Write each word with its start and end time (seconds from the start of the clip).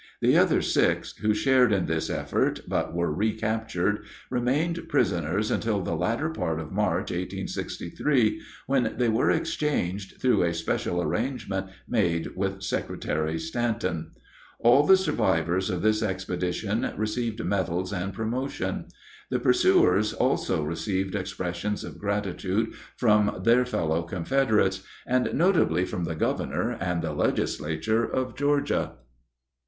The 0.19 0.35
other 0.35 0.63
six 0.63 1.15
who 1.17 1.35
shared 1.35 1.71
in 1.71 1.85
this 1.85 2.09
effort, 2.09 2.61
but 2.67 2.91
were 2.91 3.13
recaptured, 3.13 3.99
remained 4.31 4.89
prisoners 4.89 5.51
until 5.51 5.79
the 5.83 5.93
latter 5.93 6.31
part 6.31 6.59
of 6.59 6.71
March, 6.71 7.11
1863, 7.11 8.41
when 8.65 8.95
they 8.97 9.09
were 9.09 9.29
exchanged 9.29 10.19
through 10.19 10.41
a 10.41 10.55
special 10.55 11.03
arrangement 11.03 11.67
made 11.87 12.35
with 12.35 12.63
Secretary 12.63 13.37
Stanton. 13.37 14.09
All 14.57 14.87
the 14.87 14.97
survivors 14.97 15.69
of 15.69 15.83
this 15.83 16.01
expedition 16.01 16.91
received 16.97 17.45
medals 17.45 17.93
and 17.93 18.11
promotion. 18.11 18.87
The 19.29 19.37
pursuers 19.39 20.13
also 20.13 20.63
received 20.63 21.13
expressions 21.13 21.83
of 21.83 21.99
gratitude 21.99 22.73
from 22.97 23.41
their 23.43 23.65
fellow 23.65 24.01
Confederates, 24.01 24.81
notably 25.07 25.85
from 25.85 26.05
the 26.05 26.15
governor 26.15 26.71
and 26.71 27.03
the 27.03 27.13
legislature 27.13 28.03
of 28.03 28.33
Georgia. 28.33 28.93